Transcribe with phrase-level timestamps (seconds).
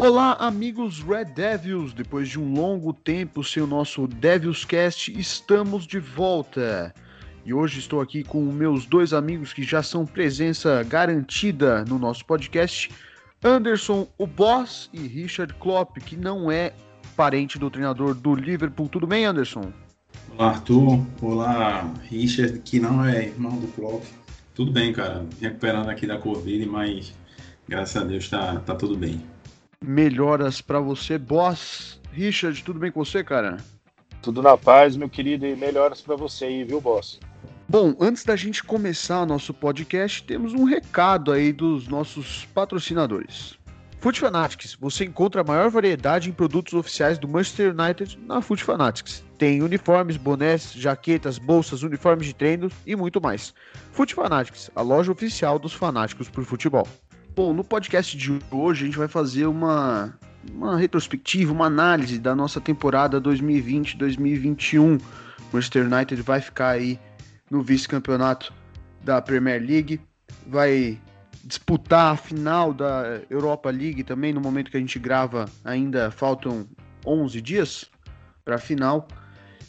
[0.00, 1.92] Olá, amigos Red Devils!
[1.92, 6.94] Depois de um longo tempo sem o nosso Devils Cast, estamos de volta.
[7.44, 12.24] E hoje estou aqui com meus dois amigos que já são presença garantida no nosso
[12.24, 12.88] podcast,
[13.42, 16.72] Anderson, o boss, e Richard Klopp, que não é
[17.16, 18.88] parente do treinador do Liverpool.
[18.88, 19.72] Tudo bem, Anderson?
[20.36, 21.04] Olá, Arthur.
[21.20, 24.04] Olá, Richard, que não é irmão do Klopp.
[24.54, 25.26] Tudo bem, cara.
[25.40, 27.12] Recuperando aqui da Covid, mas
[27.68, 29.20] graças a Deus tá, tá tudo bem.
[29.84, 32.00] Melhoras para você, boss.
[32.12, 33.58] Richard, tudo bem com você, cara?
[34.20, 37.20] Tudo na paz, meu querido, e melhoras para você aí, viu, boss?
[37.68, 43.56] Bom, antes da gente começar nosso podcast, temos um recado aí dos nossos patrocinadores.
[44.00, 48.62] Foot Fanatics, você encontra a maior variedade em produtos oficiais do Manchester United na Foot
[48.62, 49.24] Fanatics.
[49.36, 53.52] Tem uniformes, bonés, jaquetas, bolsas, uniformes de treino e muito mais.
[53.92, 56.86] Foot Fanatics, a loja oficial dos fanáticos por futebol.
[57.38, 60.12] Bom, no podcast de hoje a gente vai fazer uma,
[60.52, 65.00] uma retrospectiva, uma análise da nossa temporada 2020-2021.
[65.52, 66.98] Manchester United vai ficar aí
[67.48, 68.52] no vice-campeonato
[69.04, 70.00] da Premier League,
[70.48, 70.98] vai
[71.44, 74.32] disputar a final da Europa League também.
[74.32, 76.66] No momento que a gente grava, ainda faltam
[77.06, 77.84] 11 dias
[78.44, 79.06] para a final.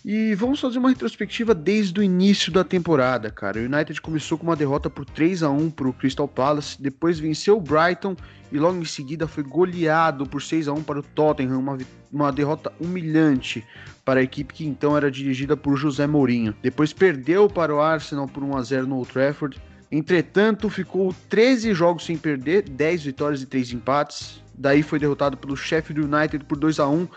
[0.03, 3.59] E vamos fazer uma retrospectiva desde o início da temporada, cara.
[3.59, 7.19] O United começou com uma derrota por 3 a 1 para o Crystal Palace, depois
[7.19, 8.15] venceu o Brighton
[8.51, 11.77] e logo em seguida foi goleado por 6 a 1 para o Tottenham, uma,
[12.11, 13.65] uma derrota humilhante
[14.05, 16.55] para a equipe que então era dirigida por José Mourinho.
[16.61, 19.61] Depois perdeu para o Arsenal por 1 a 0 no Old Trafford.
[19.91, 24.41] Entretanto, ficou 13 jogos sem perder, 10 vitórias e 3 empates.
[24.53, 27.07] Daí foi derrotado pelo Sheffield United por 2 a 1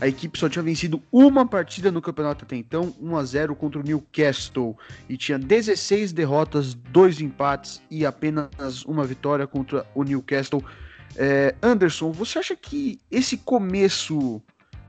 [0.00, 3.80] a equipe só tinha vencido uma partida no campeonato até então, 1 a 0 contra
[3.80, 4.76] o Newcastle,
[5.08, 10.64] e tinha 16 derrotas, dois empates e apenas uma vitória contra o Newcastle.
[11.16, 14.40] É, Anderson, você acha que esse começo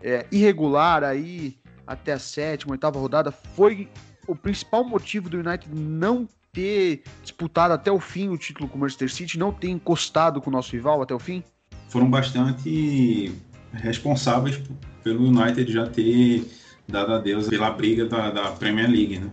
[0.02, 3.90] é, irregular aí até a sétima, oitava rodada foi
[4.28, 8.82] o principal motivo do United não ter disputado até o fim o título com o
[8.82, 11.44] Manchester City, não ter encostado com o nosso rival até o fim?
[11.90, 13.34] Foram bastante
[13.74, 14.62] responsáveis
[15.04, 16.46] pelo United já ter
[16.88, 19.30] dado adeus pela briga da, da Premier League, né?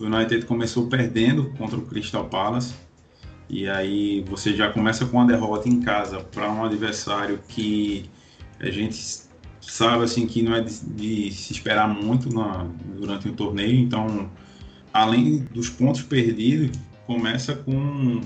[0.00, 2.74] O United começou perdendo contra o Crystal Palace
[3.48, 8.10] e aí você já começa com uma derrota em casa para um adversário que
[8.58, 9.24] a gente
[9.60, 12.66] sabe assim que não é de, de se esperar muito na,
[12.98, 14.30] durante o torneio, então
[14.92, 18.20] além dos pontos perdidos começa com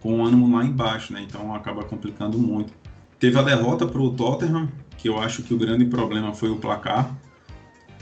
[0.00, 1.24] com o ânimo lá embaixo, né?
[1.26, 2.74] Então acaba complicando muito.
[3.18, 6.56] Teve a derrota para o Tottenham, que eu acho que o grande problema foi o
[6.56, 7.14] placar.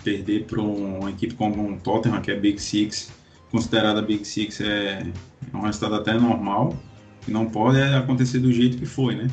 [0.02, 3.12] Perder para uma equipe como o Tottenham, que é Big Six,
[3.50, 5.06] considerada Big Six, é,
[5.52, 6.76] é um resultado até normal,
[7.20, 9.28] que não pode acontecer do jeito que foi, né?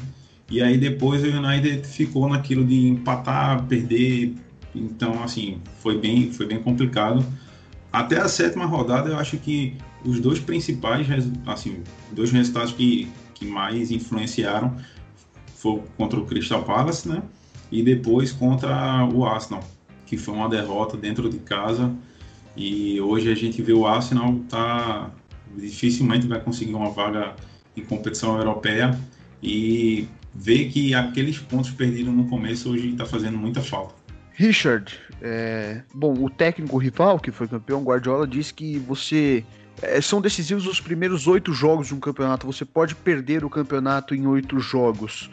[0.50, 4.36] E aí depois o United ficou naquilo de empatar, perder,
[4.76, 7.24] então assim, foi bem, foi bem complicado.
[7.92, 11.08] Até a sétima rodada eu acho que os dois principais,
[11.46, 14.76] assim, dois resultados que, que mais influenciaram
[15.60, 17.22] foi contra o Crystal Palace, né?
[17.70, 19.62] E depois contra o Arsenal,
[20.06, 21.94] que foi uma derrota dentro de casa.
[22.56, 25.12] E hoje a gente vê o Arsenal tá
[25.56, 27.36] dificilmente vai conseguir uma vaga
[27.76, 28.98] em competição europeia
[29.44, 33.96] e vê que aqueles pontos perdidos no começo hoje está fazendo muita falta.
[34.34, 39.44] Richard, é, bom, o técnico rival que foi campeão, Guardiola, disse que você
[39.82, 42.48] é, são decisivos os primeiros oito jogos de um campeonato.
[42.48, 45.30] Você pode perder o campeonato em oito jogos.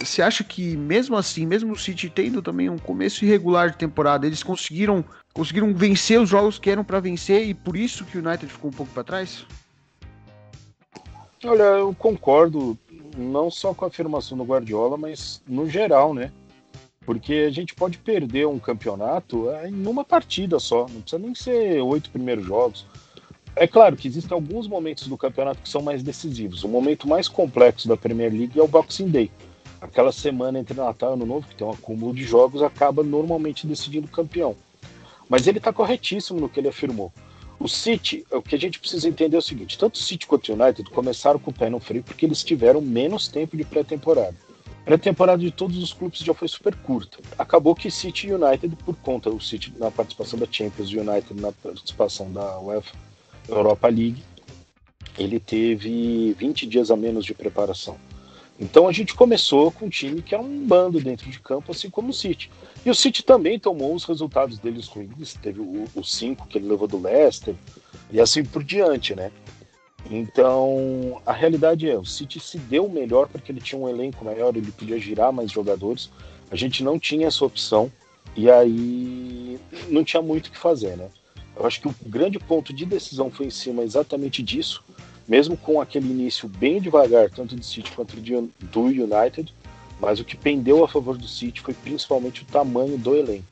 [0.00, 4.26] Você acha que mesmo assim, mesmo o City tendo também um começo irregular de temporada,
[4.26, 8.26] eles conseguiram conseguiram vencer os jogos que eram para vencer e por isso que o
[8.26, 9.46] United ficou um pouco para trás?
[11.44, 12.76] Olha, eu concordo
[13.16, 16.32] não só com a afirmação do Guardiola, mas no geral, né?
[17.04, 21.34] Porque a gente pode perder um campeonato é, em uma partida só, não precisa nem
[21.34, 22.86] ser oito primeiros jogos.
[23.56, 26.62] É claro que existem alguns momentos do campeonato que são mais decisivos.
[26.62, 29.30] O momento mais complexo da Premier League é o Boxing Day
[29.80, 33.66] aquela semana entre Natal e Ano Novo, que tem um acúmulo de jogos, acaba normalmente
[33.66, 34.54] decidindo o campeão.
[35.28, 37.12] Mas ele está corretíssimo no que ele afirmou.
[37.58, 40.50] O City, o que a gente precisa entender é o seguinte: tanto o City quanto
[40.50, 44.34] o United começaram com o pé no freio porque eles tiveram menos tempo de pré-temporada.
[44.80, 47.18] A pré-temporada de todos os clubes já foi super curta.
[47.38, 51.40] Acabou que City e United, por conta do City na participação da Champions e United
[51.40, 52.96] na participação da UEFA
[53.46, 54.22] Europa League,
[55.18, 57.98] ele teve 20 dias a menos de preparação.
[58.60, 61.88] Então a gente começou com um time que era um bando dentro de campo, assim
[61.88, 62.50] como o City.
[62.84, 66.86] E o City também tomou os resultados deles ruins, teve o 5 que ele levou
[66.86, 67.54] do Leicester,
[68.12, 69.32] e assim por diante, né?
[70.10, 74.54] Então, a realidade é, o City se deu melhor porque ele tinha um elenco maior,
[74.54, 76.10] ele podia girar mais jogadores.
[76.50, 77.90] A gente não tinha essa opção
[78.36, 79.58] e aí
[79.88, 81.08] não tinha muito o que fazer, né?
[81.56, 84.82] Eu acho que o grande ponto de decisão foi em cima exatamente disso,
[85.30, 89.54] mesmo com aquele início bem devagar, tanto do City quanto do United,
[90.00, 93.44] mas o que pendeu a favor do City foi principalmente o tamanho do elenco.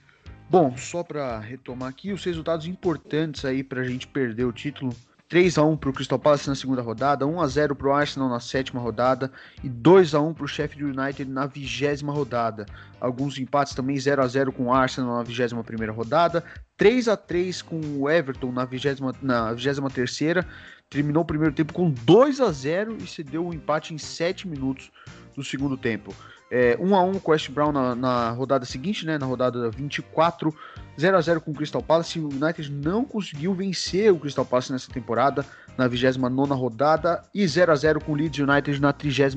[0.51, 4.93] Bom, só para retomar aqui os resultados importantes aí para a gente perder o título
[5.29, 7.93] 3 a 1 para o Crystal Palace na segunda rodada, 1 a 0 para o
[7.93, 9.31] Arsenal na sétima rodada
[9.63, 12.65] e 2 a 1 para o Sheffield United na vigésima rodada.
[12.99, 16.43] Alguns empates também 0 a 0 com o Arsenal na vigésima primeira rodada,
[16.79, 20.47] 3 a 3 com o Everton na vigésima na vigésima terceira.
[20.91, 24.49] Terminou o primeiro tempo com 2 a 0 e se deu um empate em 7
[24.49, 24.91] minutos
[25.35, 26.15] do segundo tempo.
[26.51, 29.71] É, 1 a 1 com o West Brown na, na, rodada seguinte, né, na rodada
[29.71, 30.55] 24,
[30.99, 32.19] 0 a 0 com o Crystal Palace.
[32.19, 35.45] O United não conseguiu vencer o Crystal Palace nessa temporada,
[35.77, 39.37] na 29 rodada, e 0 a 0 com o Leeds United na 33.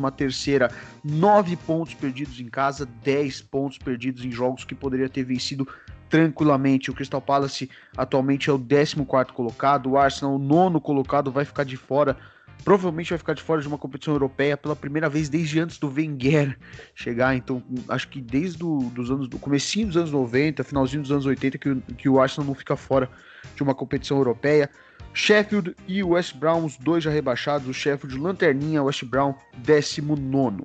[1.04, 5.68] 9 pontos perdidos em casa, 10 pontos perdidos em jogos que poderia ter vencido
[6.12, 6.92] tranquilamente.
[6.92, 8.96] O Crystal Palace atualmente é o 14
[9.34, 12.16] colocado, o Arsenal, o nono colocado, vai ficar de fora
[12.64, 15.92] provavelmente vai ficar de fora de uma competição europeia pela primeira vez desde antes do
[15.92, 16.58] Wenger
[16.94, 17.36] chegar.
[17.36, 21.26] Então, acho que desde do, dos anos do comecinho dos anos 90, finalzinho dos anos
[21.26, 23.10] 80, que, que o Arsenal não fica fora
[23.56, 24.70] de uma competição europeia.
[25.14, 27.68] Sheffield e West Brown, os dois já rebaixados.
[27.68, 30.64] O Sheffield, lanterninha, West Brown, 19.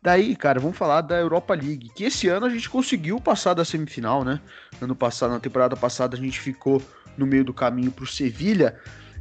[0.00, 3.64] Daí, cara, vamos falar da Europa League, que esse ano a gente conseguiu passar da
[3.64, 4.40] semifinal, né?
[4.80, 6.80] Ano passado, na temporada passada, a gente ficou
[7.16, 8.78] no meio do caminho para o Sevilha,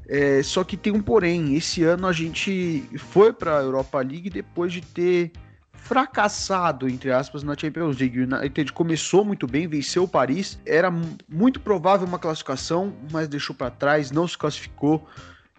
[0.07, 1.55] é, só que tem um porém.
[1.55, 5.31] Esse ano a gente foi para a Europa League depois de ter
[5.73, 8.19] fracassado, entre aspas, na Champions League.
[8.19, 10.59] O United começou muito bem, venceu o Paris.
[10.65, 10.91] Era
[11.27, 15.07] muito provável uma classificação, mas deixou para trás, não se classificou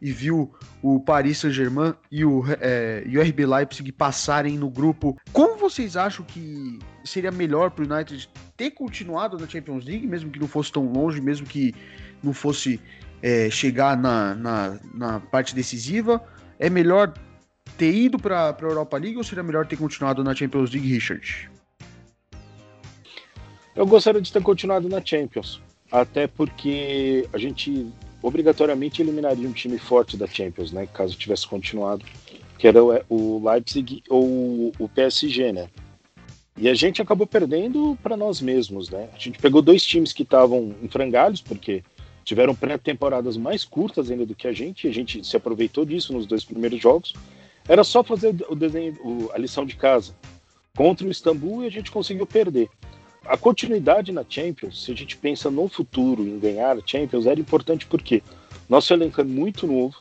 [0.00, 0.52] e viu
[0.82, 5.16] o Paris Saint-Germain e, o, é, e o RB Leipzig passarem no grupo.
[5.32, 10.30] Como vocês acham que seria melhor para o United ter continuado na Champions League, mesmo
[10.30, 11.74] que não fosse tão longe, mesmo que
[12.22, 12.80] não fosse
[13.22, 16.22] é, chegar na, na, na, parte decisiva?
[16.58, 17.12] É melhor
[17.76, 21.50] ter ido para a Europa League ou seria melhor ter continuado na Champions League, Richard?
[23.74, 27.92] Eu gostaria de ter continuado na Champions, até porque a gente
[28.22, 30.86] obrigatoriamente eliminaria um time forte da Champions, né?
[30.86, 32.04] Caso tivesse continuado,
[32.58, 35.68] que era o Leipzig ou o PSG, né?
[36.56, 39.08] E a gente acabou perdendo para nós mesmos, né?
[39.14, 41.84] A gente pegou dois times que estavam em frangalhos, porque
[42.24, 46.12] tiveram pré-temporadas mais curtas ainda do que a gente, e a gente se aproveitou disso
[46.12, 47.14] nos dois primeiros jogos.
[47.68, 50.12] Era só fazer o desenho, a lição de casa
[50.76, 52.68] contra o Istambul e a gente conseguiu perder.
[53.28, 57.38] A continuidade na Champions, se a gente pensa no futuro em ganhar a Champions, era
[57.38, 58.22] importante porque
[58.66, 59.96] nosso elenco é muito novo,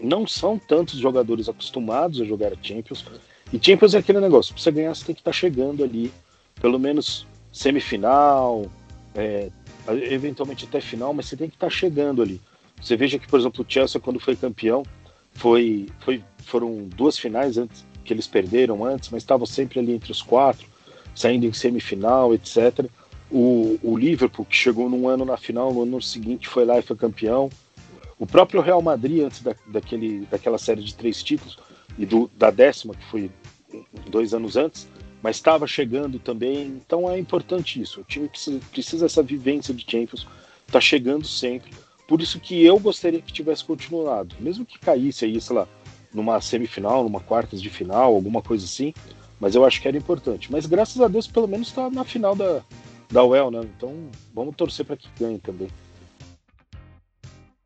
[0.00, 3.04] não são tantos jogadores acostumados a jogar a Champions,
[3.52, 6.12] e Champions é aquele negócio, para você ganhar você tem que estar tá chegando ali,
[6.60, 8.70] pelo menos semifinal,
[9.16, 9.50] é,
[9.88, 12.40] eventualmente até final, mas você tem que estar tá chegando ali.
[12.80, 14.84] Você veja que, por exemplo, o Chelsea, quando foi campeão,
[15.32, 20.12] foi, foi, foram duas finais antes que eles perderam antes, mas estavam sempre ali entre
[20.12, 20.66] os quatro,
[21.14, 22.86] saindo em semifinal, etc.
[23.30, 26.82] O, o Liverpool, que chegou num ano na final, no ano seguinte foi lá e
[26.82, 27.50] foi campeão.
[28.18, 31.58] O próprio Real Madrid, antes da, daquele, daquela série de três títulos,
[31.98, 33.30] e do, da décima, que foi
[34.08, 34.88] dois anos antes,
[35.22, 36.66] mas estava chegando também.
[36.84, 38.00] Então é importante isso.
[38.00, 40.26] O time precisa, precisa dessa vivência de Champions,
[40.66, 41.70] está chegando sempre.
[42.06, 45.66] Por isso que eu gostaria que tivesse continuado, mesmo que caísse aí, sei lá,
[46.12, 48.92] numa semifinal, numa quartas de final, alguma coisa assim.
[49.44, 50.50] Mas eu acho que era importante.
[50.50, 52.62] Mas graças a Deus, pelo menos está na final da,
[53.12, 53.60] da UEL, né?
[53.76, 55.68] Então vamos torcer para que ganhe também.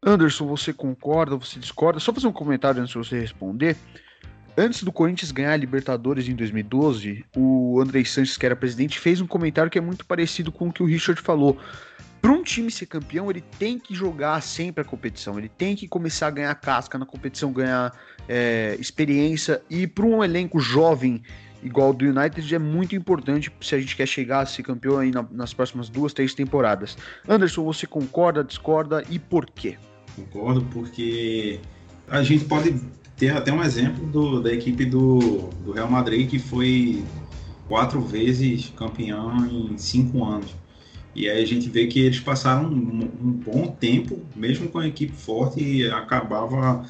[0.04, 2.00] Anderson, você concorda, você discorda?
[2.00, 3.76] Só fazer um comentário antes de você responder.
[4.56, 9.20] Antes do Corinthians ganhar a Libertadores em 2012, o Andrei Sanches, que era presidente, fez
[9.20, 11.56] um comentário que é muito parecido com o que o Richard falou.
[12.20, 15.86] Para um time ser campeão, ele tem que jogar sempre a competição, ele tem que
[15.86, 17.96] começar a ganhar casca na competição, ganhar
[18.28, 19.62] é, experiência.
[19.70, 21.22] E para um elenco jovem
[21.62, 25.10] igual do United é muito importante se a gente quer chegar a ser campeão aí
[25.10, 26.96] na, nas próximas duas, três temporadas.
[27.28, 29.76] Anderson, você concorda, discorda e por quê?
[30.16, 31.60] Concordo, porque
[32.08, 32.74] a gente pode
[33.16, 37.04] ter até um exemplo do, da equipe do, do Real Madrid que foi
[37.66, 40.54] quatro vezes campeão em cinco anos.
[41.14, 44.86] E aí a gente vê que eles passaram um, um bom tempo, mesmo com a
[44.86, 46.84] equipe forte, e acabava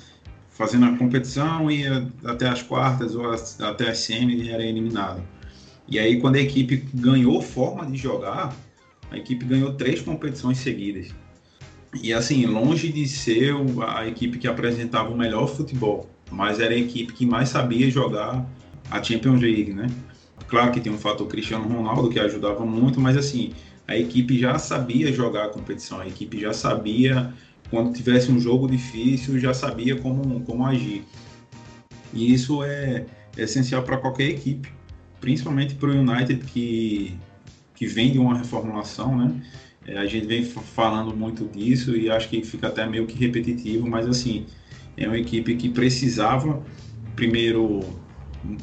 [0.58, 5.22] fazendo a competição, ia até as quartas ou as, até as semis e era eliminado.
[5.86, 8.52] E aí quando a equipe ganhou forma de jogar,
[9.08, 11.14] a equipe ganhou três competições seguidas.
[12.02, 13.54] E assim, longe de ser
[13.86, 18.44] a equipe que apresentava o melhor futebol, mas era a equipe que mais sabia jogar
[18.90, 19.86] a Champions League, né?
[20.48, 23.52] Claro que tem um fator Cristiano Ronaldo que ajudava muito, mas assim,
[23.86, 27.32] a equipe já sabia jogar a competição, a equipe já sabia,
[27.70, 31.04] quando tivesse um jogo difícil, já sabia como, como agir.
[32.12, 33.04] E isso é,
[33.36, 34.68] é essencial para qualquer equipe,
[35.20, 37.14] principalmente para o United que,
[37.74, 39.42] que vem de uma reformulação, né?
[39.86, 43.88] É, a gente vem falando muito disso e acho que fica até meio que repetitivo,
[43.88, 44.46] mas assim,
[44.96, 46.62] é uma equipe que precisava
[47.16, 47.80] primeiro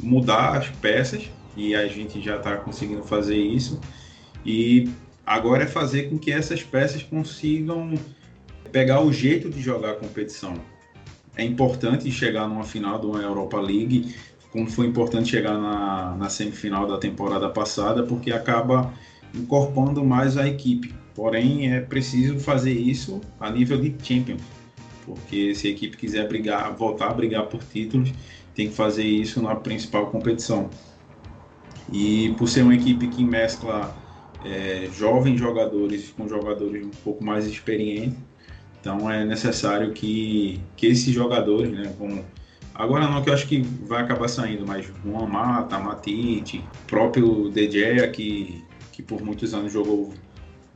[0.02, 3.80] mudar as peças e a gente já está conseguindo fazer isso.
[4.46, 4.90] E
[5.26, 7.94] agora é fazer com que essas peças consigam
[8.72, 10.54] pegar o jeito de jogar a competição.
[11.38, 14.16] É importante chegar numa final de uma Europa League,
[14.52, 18.94] como foi importante chegar na, na semifinal da temporada passada, porque acaba
[19.34, 20.94] incorporando mais a equipe.
[21.14, 24.42] Porém, é preciso fazer isso a nível de Champions,
[25.06, 28.14] porque se a equipe quiser brigar, voltar a brigar por títulos,
[28.54, 30.70] tem que fazer isso na principal competição.
[31.92, 33.96] E por ser uma equipe que mescla
[34.44, 38.18] é, jovens jogadores com jogadores um pouco mais experientes,
[38.86, 42.24] então é necessário que, que esses jogadores, né, como
[42.72, 48.08] agora não que eu acho que vai acabar saindo, mas Juan Mata, Matite, próprio DJ
[48.10, 50.14] que que por muitos anos jogou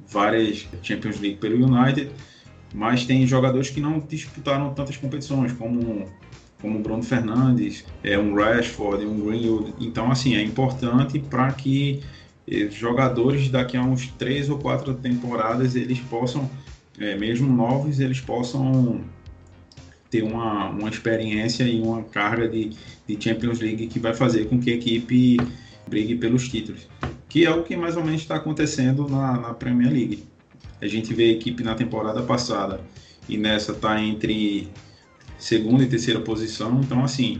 [0.05, 2.11] várias Champions League pelo United,
[2.73, 6.07] mas tem jogadores que não disputaram tantas competições, como
[6.59, 9.73] como Bruno Fernandes, é um Rashford, um Greenwood.
[9.79, 12.01] Então, assim, é importante para que
[12.71, 16.49] jogadores daqui a uns três ou quatro temporadas eles possam,
[16.99, 19.01] é, mesmo novos, eles possam
[20.09, 22.71] ter uma, uma experiência e uma carga de,
[23.07, 25.37] de Champions League que vai fazer com que a equipe
[25.87, 26.87] brigue pelos títulos
[27.29, 30.23] que é o que mais ou menos está acontecendo na, na, Premier League.
[30.81, 32.81] A gente vê a equipe na temporada passada
[33.29, 34.67] e nessa está entre
[35.37, 37.39] segunda e terceira posição, então assim,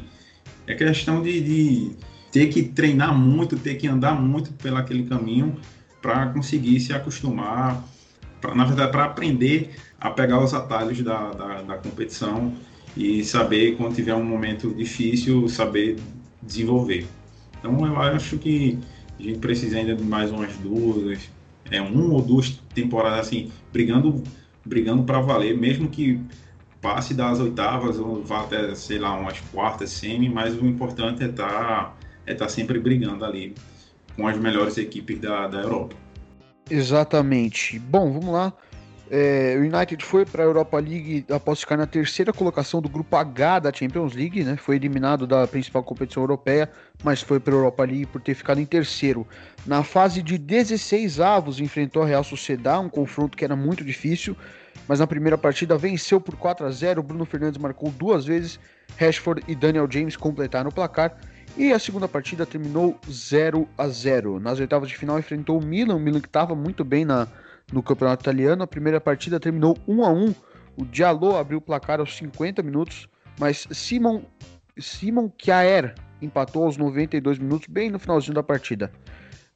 [0.67, 1.91] é questão de, de
[2.31, 5.57] ter que treinar muito, ter que andar muito pelo aquele caminho
[6.01, 7.83] para conseguir se acostumar,
[8.39, 12.53] pra, na verdade, para aprender a pegar os atalhos da, da, da competição
[12.95, 15.97] e saber quando tiver um momento difícil, saber
[16.41, 17.05] desenvolver.
[17.59, 18.79] Então eu acho que
[19.19, 21.29] a gente precisa ainda de mais umas duas,
[21.69, 24.23] é, um ou duas temporadas assim, brigando,
[24.65, 26.19] brigando para valer, mesmo que
[26.81, 31.27] passe das oitavas ou vá até, sei lá, umas quartas, semi, mas o importante é
[31.27, 33.53] estar tá, é tá sempre brigando ali
[34.15, 35.95] com as melhores equipes da, da Europa.
[36.69, 37.79] Exatamente.
[37.79, 38.53] Bom, vamos lá.
[39.11, 43.15] É, o United foi para a Europa League após ficar na terceira colocação do grupo
[43.15, 44.55] H da Champions League, né?
[44.55, 46.69] Foi eliminado da principal competição europeia,
[47.03, 49.25] mas foi para a Europa League por ter ficado em terceiro.
[49.65, 54.37] Na fase de 16 avos, enfrentou a Real Sociedad, um confronto que era muito difícil,
[54.87, 57.01] mas na primeira partida venceu por 4 a 0.
[57.01, 58.59] Bruno Fernandes marcou duas vezes,
[58.95, 61.17] Rashford e Daniel James completaram o placar.
[61.57, 64.39] E a segunda partida terminou 0 a 0.
[64.39, 67.27] Nas oitavas de final enfrentou o Milan, o Milan que estava muito bem na
[67.71, 68.63] no Campeonato Italiano.
[68.63, 70.35] A primeira partida terminou 1 a 1.
[70.77, 74.23] O Diallo abriu o placar aos 50 minutos, mas Simon
[74.77, 78.91] Simon Kjaer empatou aos 92 minutos, bem no finalzinho da partida.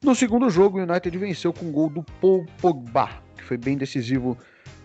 [0.02, 3.78] No segundo jogo, o United venceu com o gol do Paul Pogba, que foi bem
[3.78, 4.38] decisivo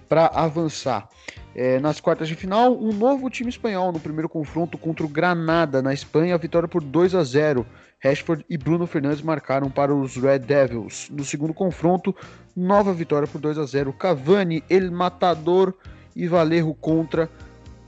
[0.09, 1.09] para avançar.
[1.55, 5.83] É, nas quartas de final, um novo time espanhol no primeiro confronto contra o Granada
[5.83, 7.67] na Espanha, a vitória por 2 a 0.
[8.01, 11.11] Rashford e Bruno Fernandes marcaram para os Red Devils.
[11.11, 12.15] No segundo confronto,
[12.55, 13.93] nova vitória por 2 a 0.
[13.93, 15.75] Cavani, El Matador
[16.15, 17.29] e Valerro contra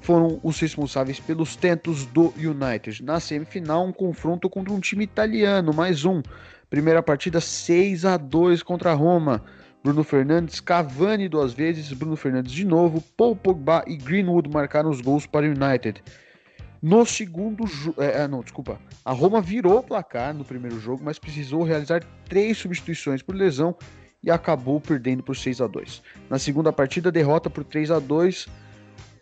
[0.01, 3.05] foram os responsáveis pelos tentos do United.
[3.05, 6.23] Na semifinal, um confronto contra um time italiano, mais um.
[6.69, 9.45] Primeira partida 6 a 2 contra a Roma.
[9.83, 15.01] Bruno Fernandes, Cavani duas vezes, Bruno Fernandes de novo, Paul Pogba e Greenwood marcaram os
[15.01, 16.03] gols para o United.
[16.83, 18.03] No segundo jogo.
[18.03, 18.79] É, é, não, desculpa.
[19.05, 23.75] A Roma virou o placar no primeiro jogo, mas precisou realizar três substituições por lesão
[24.23, 28.49] e acabou perdendo por 6 a 2 Na segunda partida, derrota por 3 a 2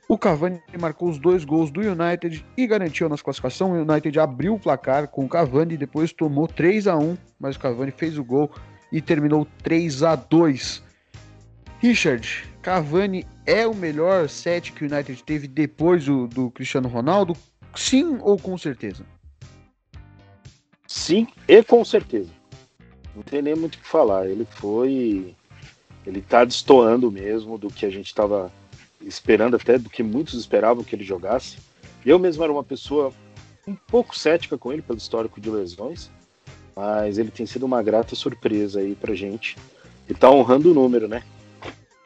[0.09, 3.73] O Cavani marcou os dois gols do United e garantiu a nossa classificação.
[3.73, 7.55] O United abriu o placar com o Cavani e depois tomou 3 a 1 mas
[7.55, 8.51] o Cavani fez o gol
[8.93, 10.83] e terminou 3 a 2
[11.81, 17.37] Richard, Cavani é o melhor set que o United teve depois do, do Cristiano Ronaldo?
[17.75, 19.07] Sim ou com certeza?
[20.87, 22.31] Sim e com certeza.
[23.15, 24.27] Não tem nem muito o que falar.
[24.27, 25.35] Ele foi.
[26.05, 28.51] Ele tá destoando mesmo do que a gente estava
[29.01, 31.59] esperando, até do que muitos esperavam que ele jogasse.
[32.05, 33.13] Eu mesmo era uma pessoa
[33.67, 36.11] um pouco cética com ele pelo histórico de lesões,
[36.79, 39.57] mas ele tem sido uma grata surpresa aí pra gente.
[40.09, 41.25] E tá honrando o número, né?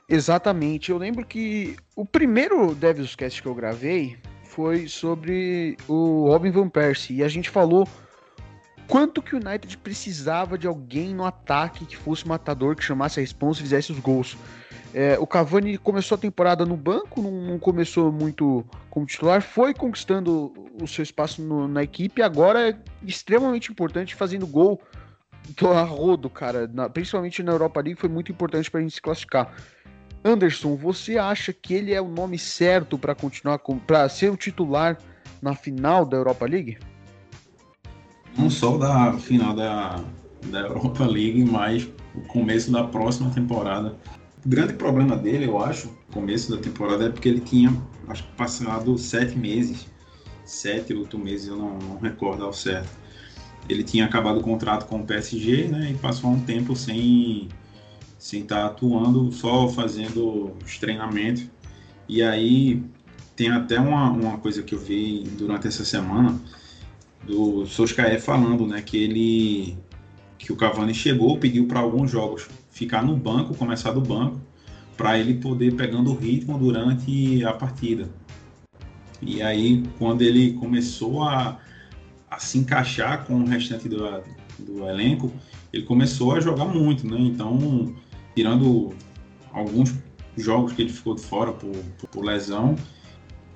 [0.08, 0.90] Exatamente.
[0.90, 6.70] Eu lembro que o primeiro Devils Cast que eu gravei foi sobre o Robin Van
[6.70, 7.86] Persie e a gente falou
[8.88, 13.22] quanto que o United precisava de alguém no ataque que fosse matador, que chamasse a
[13.22, 14.38] responsa e fizesse os gols.
[14.94, 19.74] É, o Cavani começou a temporada no banco, não, não, começou muito como titular, foi
[19.74, 24.80] conquistando o seu espaço no, na equipe, agora é extremamente importante, fazendo gol
[25.58, 29.02] do arrodo, cara, na, principalmente na Europa League, foi muito importante para a gente se
[29.02, 29.52] classificar.
[30.24, 34.96] Anderson, você acha que ele é o nome certo para continuar para ser o titular
[35.40, 36.78] na final da Europa League?
[38.38, 40.02] Não só da final da,
[40.46, 43.96] da Europa League, mas o começo da próxima temporada.
[44.44, 47.76] O grande problema dele, eu acho, começo da temporada, é porque ele tinha,
[48.08, 49.86] acho que passado sete meses,
[50.52, 52.90] sete, oito meses, eu não, não recordo ao certo.
[53.68, 57.48] Ele tinha acabado o contrato com o PSG, né, e passou um tempo sem
[58.18, 61.44] sem estar tá atuando, só fazendo os treinamentos.
[62.08, 62.80] E aí
[63.34, 66.40] tem até uma, uma coisa que eu vi durante essa semana
[67.24, 69.76] do Soscaé falando, né, que ele
[70.38, 74.40] que o Cavani chegou, pediu para alguns jogos ficar no banco, começar do banco,
[74.96, 78.08] para ele poder pegando o ritmo durante a partida.
[79.22, 81.58] E aí quando ele começou a,
[82.30, 84.22] a se encaixar com o restante do,
[84.58, 85.32] do elenco,
[85.72, 87.18] ele começou a jogar muito, né?
[87.18, 87.94] Então
[88.34, 88.94] tirando
[89.52, 89.94] alguns
[90.36, 91.72] jogos que ele ficou de fora por,
[92.10, 92.76] por, lesão,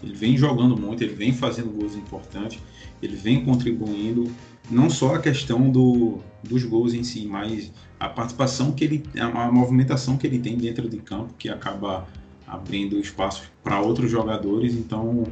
[0.02, 2.61] ele vem jogando muito, ele vem fazendo gols importantes,
[3.02, 4.30] ele vem contribuindo,
[4.70, 9.50] não só a questão do, dos gols em si, mas a participação que ele, a
[9.50, 12.06] movimentação que ele tem dentro de campo, que acaba
[12.46, 15.24] abrindo espaço para outros jogadores, então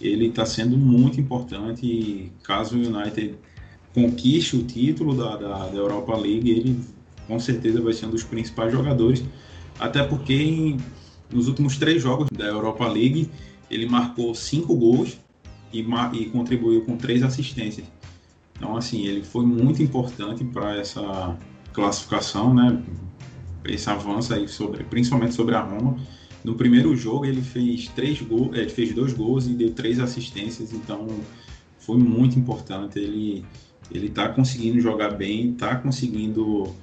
[0.00, 3.34] ele está sendo muito importante e caso o United
[3.94, 6.80] conquiste o título da, da, da Europa League, ele
[7.26, 9.24] com certeza vai ser um dos principais jogadores,
[9.78, 10.76] até porque em,
[11.32, 13.30] nos últimos três jogos da Europa League
[13.70, 15.18] ele marcou cinco gols
[15.72, 17.86] e, e contribuiu com três assistências.
[18.56, 21.36] Então, assim, ele foi muito importante para essa
[21.72, 22.80] classificação, né?
[23.64, 25.96] Esse avanço aí sobre, principalmente sobre a Roma.
[26.44, 30.72] No primeiro jogo ele fez três gols, ele fez dois gols e deu três assistências,
[30.72, 31.08] então
[31.78, 32.98] foi muito importante.
[32.98, 33.44] Ele
[33.90, 36.74] ele está conseguindo jogar bem, está conseguindo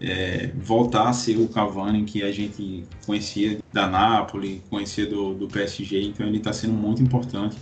[0.00, 5.48] é, voltar a ser o Cavani que a gente conhecia da Napoli, conhecia do, do
[5.48, 7.56] PSG, então ele está sendo muito importante.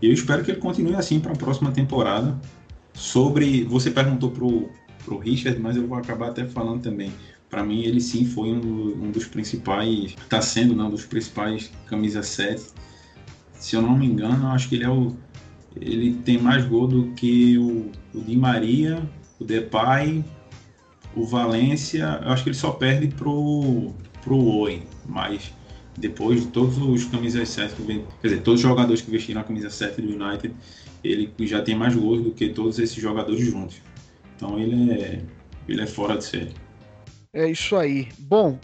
[0.00, 2.38] E eu espero que ele continue assim para a próxima temporada.
[2.92, 3.64] Sobre.
[3.64, 4.68] Você perguntou pro,
[5.04, 7.12] pro Richard, mas eu vou acabar até falando também.
[7.54, 10.16] Para mim, ele sim foi um, um dos principais.
[10.20, 12.60] Está sendo né, um dos principais camisa 7.
[13.52, 15.14] Se eu não me engano, acho que ele é o.
[15.80, 20.24] Ele tem mais gol do que o, o Di Maria, o Depay
[21.14, 25.52] o Valência, eu acho que ele só perde pro, pro Owen, mas
[25.96, 29.40] depois de todos os camisas 7 que vem, quer dizer, todos os jogadores que vestiram
[29.40, 30.52] a camisa 7 do United,
[31.04, 33.76] ele já tem mais gols do que todos esses jogadores juntos.
[34.34, 35.22] Então ele é,
[35.68, 36.63] ele é fora de série.
[37.34, 38.08] É isso aí.
[38.16, 38.58] Bom,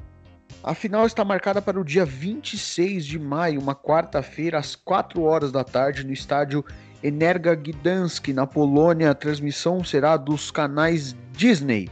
[0.62, 5.50] a final está marcada para o dia 26 de maio, uma quarta-feira, às 4 horas
[5.50, 6.64] da tarde, no estádio
[7.02, 9.10] Energa Gdansk, na Polônia.
[9.10, 11.90] A transmissão será dos canais Disney.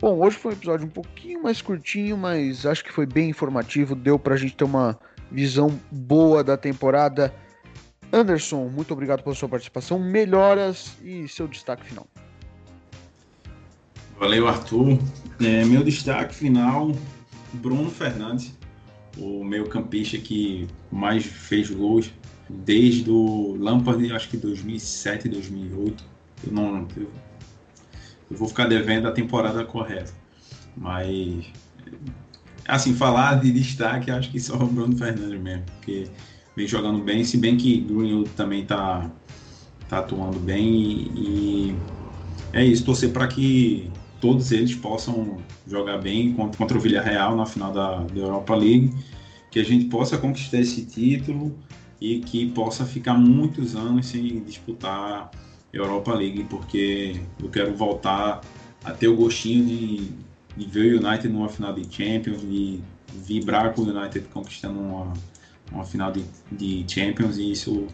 [0.00, 3.94] Bom, hoje foi um episódio um pouquinho mais curtinho, mas acho que foi bem informativo,
[3.94, 4.98] deu pra gente ter uma
[5.30, 7.32] visão boa da temporada.
[8.12, 12.06] Anderson, muito obrigado pela sua participação, melhoras e seu destaque final.
[14.20, 14.98] Valeu, Arthur.
[15.40, 16.94] É, meu destaque final,
[17.54, 18.54] Bruno Fernandes,
[19.16, 22.12] o meio campista que mais fez gols
[22.46, 26.04] desde o Lampard, acho que 2007, 2008.
[26.46, 27.10] Eu não, eu
[28.30, 30.12] eu vou ficar devendo a temporada correta.
[30.76, 31.46] Mas,
[32.68, 36.08] assim, falar de destaque, acho que só o Bruno Fernandes mesmo, porque
[36.54, 39.10] vem jogando bem, se bem que Greenwood também tá,
[39.88, 41.76] tá atuando bem e, e
[42.52, 47.46] é isso, torcer para que todos eles possam jogar bem contra, contra o Villarreal na
[47.46, 48.92] final da, da Europa League,
[49.50, 51.56] que a gente possa conquistar esse título
[52.00, 55.30] e que possa ficar muitos anos sem disputar
[55.72, 58.40] Europa League, porque eu quero voltar
[58.84, 60.08] a ter o gostinho de,
[60.56, 62.80] de ver o United numa final de Champions, de
[63.14, 65.12] vibrar com o United conquistando uma,
[65.70, 67.86] uma final de, de Champions, e isso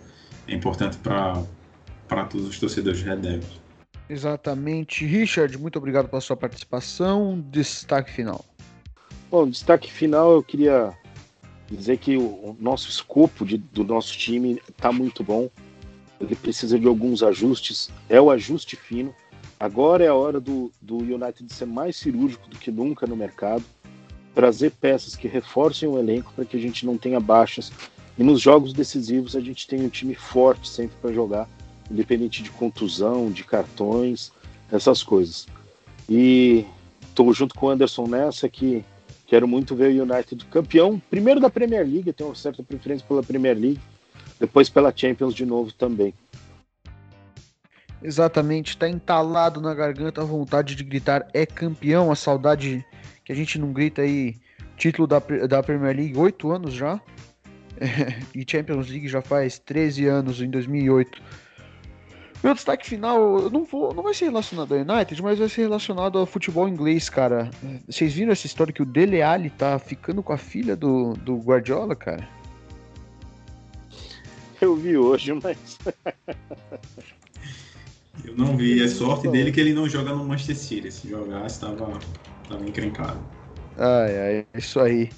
[0.47, 3.66] é importante para todos os torcedores Red Devils.
[4.09, 5.05] Exatamente.
[5.05, 7.45] Richard, muito obrigado pela sua participação.
[7.51, 8.45] Destaque final.
[9.31, 10.93] Bom, destaque final eu queria
[11.69, 15.51] dizer que o nosso escopo de, do nosso time está muito bom
[16.21, 19.15] ele precisa de alguns ajustes, é o ajuste fino.
[19.59, 23.65] Agora é a hora do, do United ser mais cirúrgico do que nunca no mercado.
[24.35, 27.73] trazer peças que reforcem o elenco para que a gente não tenha baixas.
[28.19, 31.49] E nos jogos decisivos a gente tem um time forte sempre para jogar,
[31.91, 34.33] independente de contusão, de cartões,
[34.71, 35.47] essas coisas.
[36.09, 36.65] E
[37.09, 38.85] estou junto com o Anderson nessa que
[39.27, 43.07] quero muito ver o United campeão, primeiro da Premier League, eu tenho uma certa preferência
[43.07, 43.81] pela Premier League,
[44.39, 46.15] depois pela Champions de novo também.
[48.03, 52.85] Exatamente, está entalado na garganta a vontade de gritar é campeão, a saudade
[53.25, 54.37] que a gente não grita aí,
[54.77, 57.01] título da, da Premier League, oito anos já,
[58.35, 61.21] e Champions League já faz 13 anos, em 2008.
[62.47, 66.17] Meu destaque final não, vou, não vai ser relacionado ao United, mas vai ser relacionado
[66.17, 67.51] ao futebol inglês, cara.
[67.89, 71.39] Vocês viram essa história que o Dele Alli tá ficando com a filha do, do
[71.39, 72.29] Guardiola, cara?
[74.61, 75.77] Eu vi hoje, mas.
[78.25, 78.81] Eu não vi.
[78.81, 80.93] É sorte dele que ele não joga no Manchester City.
[80.93, 81.99] Se jogasse, estava
[82.49, 83.19] tava encrencado.
[83.77, 85.11] Ai, ai, é isso aí.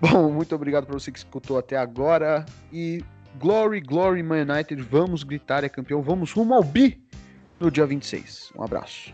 [0.00, 2.46] Bom, muito obrigado para você que escutou até agora.
[2.72, 3.04] E
[3.38, 4.82] Glory, Glory, Man United.
[4.82, 6.02] Vamos gritar, é campeão.
[6.02, 7.02] Vamos rumo ao bi
[7.58, 8.52] no dia 26.
[8.56, 9.12] Um abraço.